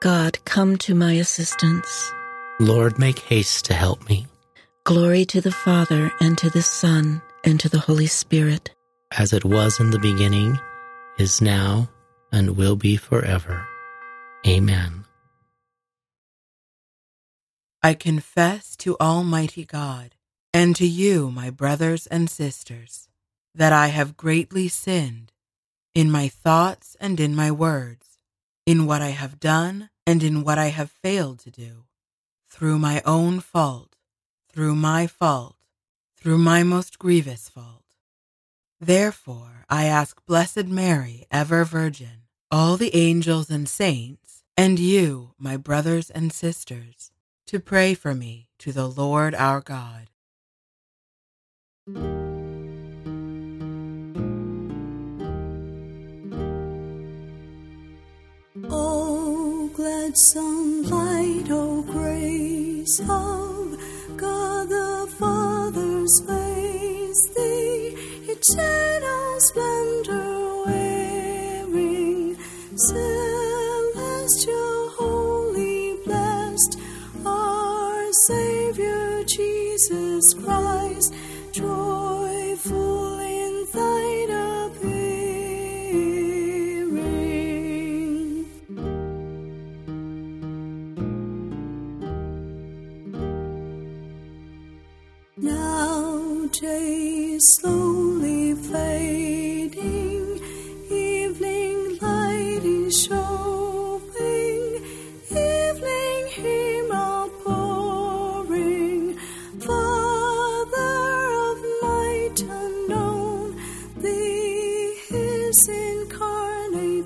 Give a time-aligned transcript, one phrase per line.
[0.00, 2.10] God, come to my assistance.
[2.58, 4.26] Lord, make haste to help me.
[4.84, 8.70] Glory to the Father, and to the Son, and to the Holy Spirit.
[9.18, 10.58] As it was in the beginning,
[11.18, 11.90] is now,
[12.32, 13.66] and will be forever.
[14.46, 15.04] Amen.
[17.82, 20.14] I confess to Almighty God,
[20.54, 23.10] and to you, my brothers and sisters,
[23.54, 25.30] that I have greatly sinned
[25.94, 28.10] in my thoughts and in my words
[28.64, 31.84] in what I have done and in what I have failed to do,
[32.48, 33.96] through my own fault,
[34.52, 35.56] through my fault,
[36.16, 37.84] through my most grievous fault.
[38.80, 45.56] Therefore I ask Blessed Mary, ever Virgin, all the angels and saints, and you, my
[45.56, 47.12] brothers and sisters,
[47.46, 50.10] to pray for me to the Lord our God.
[60.12, 63.78] Some light, O oh, grace of
[64.16, 67.94] God the Father's face, the
[68.26, 72.36] eternal splendor wearing,
[72.74, 76.76] celestial, holy, blessed,
[77.24, 81.14] our Savior Jesus Christ,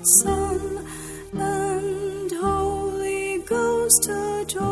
[0.05, 0.87] Son,
[1.33, 4.69] and Holy Ghost adoring.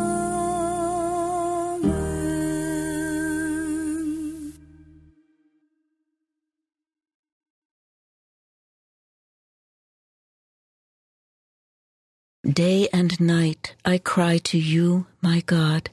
[12.43, 15.91] Day and night I cry to you, my God.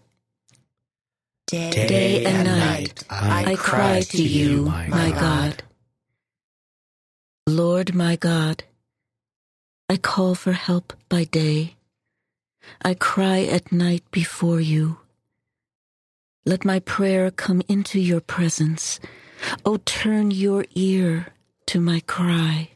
[1.46, 5.62] Day, and night I, cry to you, my God.
[7.52, 8.64] Lord my God,
[9.90, 11.76] I call for help by day.
[12.82, 15.00] I cry at night before you.
[16.46, 19.02] Let my prayer come into your presence.
[19.66, 21.34] O turn your ear
[21.66, 22.70] to my cry.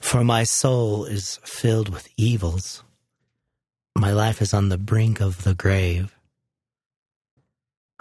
[0.00, 2.82] For my soul is filled with evils.
[3.96, 6.12] My life is on the brink of the grave.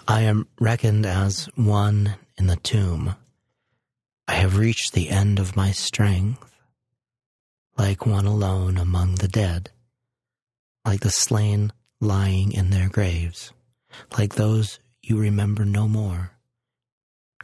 [0.07, 3.16] I am reckoned as one in the tomb.
[4.28, 6.56] I have reached the end of my strength,
[7.78, 9.72] like one alone among the dead,
[10.85, 13.51] like the slain lying in their graves,
[14.17, 16.31] like those you remember no more,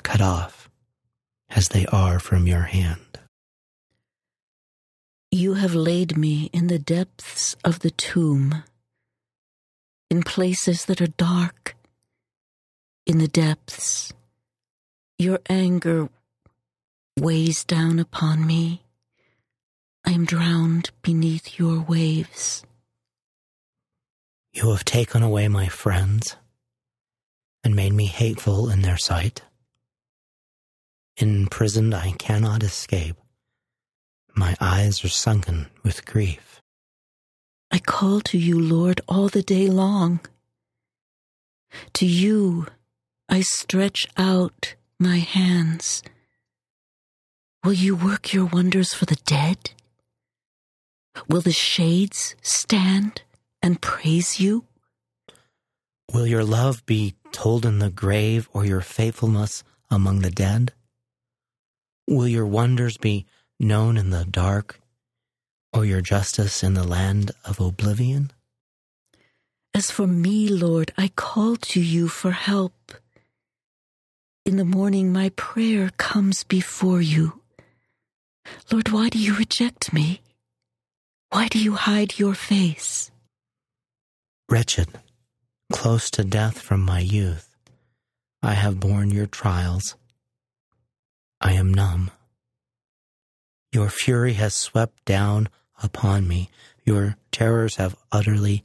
[0.03, 0.69] cut off
[1.50, 3.19] as they are from your hand.
[5.31, 8.63] You have laid me in the depths of the tomb,
[10.09, 11.75] in places that are dark,
[13.06, 14.13] in the depths.
[15.17, 16.09] Your anger
[17.19, 18.84] weighs down upon me.
[20.05, 22.64] I am drowned beneath your waves.
[24.53, 26.35] You have taken away my friends
[27.64, 29.44] and made me hateful in their sight.
[31.17, 33.17] Imprisoned, I cannot escape.
[34.35, 36.61] My eyes are sunken with grief.
[37.72, 40.22] I call to you, Lord, all the day long.
[41.94, 42.66] To you
[43.32, 46.02] I stretch out my hands.
[47.64, 49.72] Will you work your wonders for the dead?
[51.28, 53.22] Will the shades stand
[53.61, 54.64] and praise you?
[56.14, 60.72] Will your love be told in the grave or your faithfulness among the dead?
[62.08, 63.26] Will your wonders be
[63.59, 64.79] known in the dark
[65.73, 68.32] or your justice in the land of oblivion?
[69.73, 72.94] As for me, Lord, I call to you for help.
[74.46, 77.41] In the morning, my prayer comes before you.
[78.72, 80.22] Lord, why do you reject me?
[81.29, 83.11] Why do you hide your face?
[84.49, 84.87] Wretched,
[85.72, 87.55] close to death from my youth,
[88.41, 89.96] I have borne your trials.
[91.41, 92.11] I am numb.
[93.72, 95.49] Your fury has swept down
[95.84, 96.49] upon me.
[96.84, 98.63] Your terrors have utterly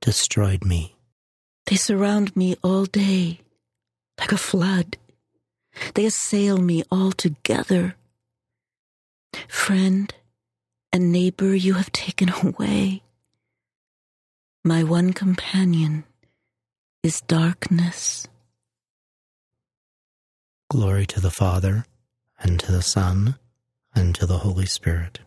[0.00, 0.94] destroyed me.
[1.66, 3.40] They surround me all day
[4.18, 4.96] like a flood.
[5.94, 7.96] They assail me altogether.
[9.48, 10.12] Friend
[10.92, 13.02] and neighbor, you have taken away.
[14.64, 16.04] My one companion
[17.02, 18.26] is darkness.
[20.70, 21.84] Glory to the Father,
[22.40, 23.36] and to the Son,
[23.94, 25.20] and to the Holy Spirit.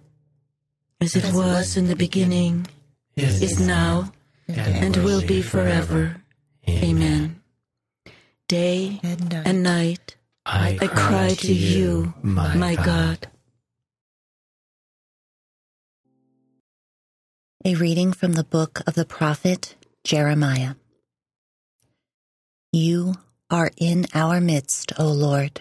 [0.99, 2.67] As it was in the beginning,
[3.15, 4.11] is now,
[4.47, 6.21] and will be forever.
[6.67, 7.41] Amen.
[8.47, 10.15] Day and night,
[10.45, 13.27] I cry to you, my God.
[17.67, 19.75] A reading from the book of the prophet
[20.05, 20.75] Jeremiah.
[22.71, 23.15] You
[23.51, 25.59] are in our midst, O Lord.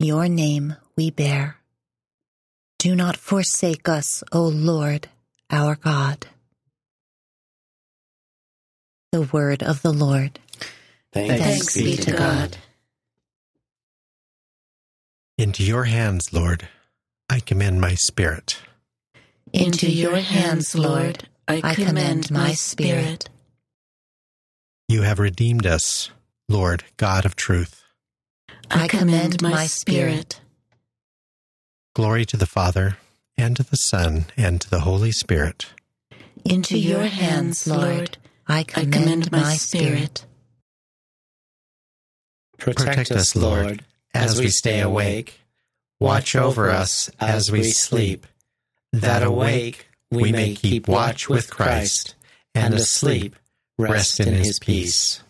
[0.00, 1.58] Your name we bear.
[2.80, 5.08] Do not forsake us, O Lord,
[5.50, 6.26] our God.
[9.12, 10.40] The word of the Lord.
[11.12, 12.56] Thanks be to God.
[15.36, 16.66] Into your hands, Lord,
[17.30, 18.58] I commend my spirit.
[19.52, 23.28] Into your hands, Lord, I commend my spirit.
[24.88, 26.10] You have redeemed us,
[26.48, 27.84] Lord, God of truth.
[28.70, 30.40] I commend my spirit.
[31.94, 32.98] Glory to the Father,
[33.36, 35.66] and to the Son, and to the Holy Spirit.
[36.44, 40.18] Into your hands, Lord, I I commend, commend my my spirit.
[40.18, 40.24] spirit.
[42.58, 43.84] Protect us, Lord,
[44.14, 45.40] as we stay awake.
[46.00, 48.26] Watch over us as we sleep,
[48.92, 52.14] that awake we may keep watch with Christ,
[52.54, 53.36] and asleep
[53.78, 55.22] rest in his peace.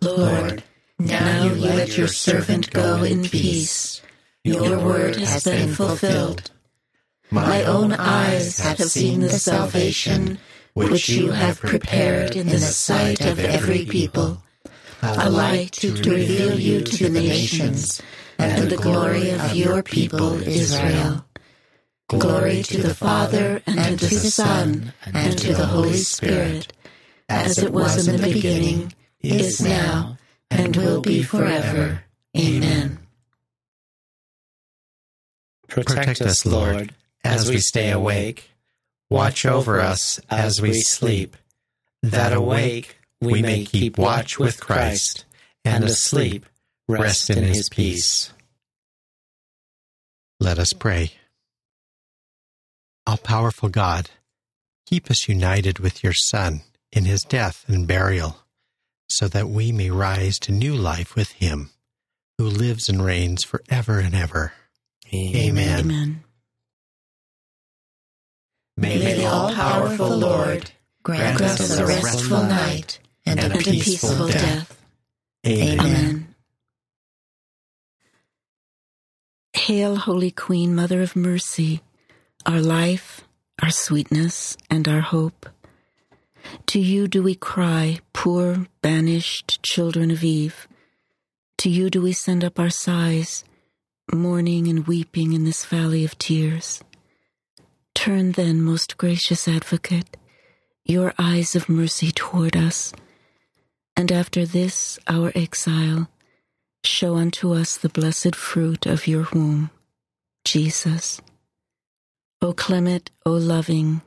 [0.00, 0.62] Lord,
[0.98, 4.02] now you let your servant go in peace.
[4.44, 6.50] Your word has been fulfilled.
[7.30, 10.38] My own eyes have seen the salvation
[10.74, 14.42] which you have prepared in the sight of every people,
[15.02, 18.00] a light to reveal you to the nations
[18.38, 21.24] and the glory of your people Israel.
[22.08, 26.72] Glory to the Father and to the Son and to the Holy Spirit,
[27.28, 30.16] as it was in the beginning, is now,
[30.50, 32.04] and will be forever.
[32.36, 32.98] Amen.
[35.68, 38.52] Protect us, Lord, as we stay awake.
[39.10, 41.36] Watch over us as we sleep,
[42.02, 45.26] that awake we may keep watch with Christ,
[45.62, 46.46] and asleep
[46.88, 48.32] rest in his peace.
[50.40, 51.12] Let us pray.
[53.08, 54.10] All powerful God,
[54.84, 56.60] keep us united with your Son
[56.92, 58.40] in his death and burial,
[59.08, 61.70] so that we may rise to new life with him,
[62.36, 64.52] who lives and reigns forever and ever.
[65.14, 65.80] Amen.
[65.80, 66.24] Amen.
[68.76, 70.70] May the all powerful Lord
[71.02, 74.78] Grant Grant us a restful night and and a peaceful death.
[75.46, 75.80] Amen.
[75.80, 76.34] Amen.
[79.54, 81.80] Hail, Holy Queen, Mother of Mercy,
[82.48, 83.28] our life,
[83.62, 85.46] our sweetness, and our hope.
[86.68, 90.66] To you do we cry, poor, banished children of Eve.
[91.58, 93.44] To you do we send up our sighs,
[94.10, 96.82] mourning and weeping in this valley of tears.
[97.94, 100.16] Turn then, most gracious advocate,
[100.86, 102.94] your eyes of mercy toward us,
[103.94, 106.08] and after this our exile,
[106.82, 109.68] show unto us the blessed fruit of your womb,
[110.46, 111.20] Jesus.
[112.40, 114.00] O clement, O loving,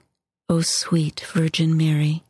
[0.47, 2.23] O sweet Virgin Mary,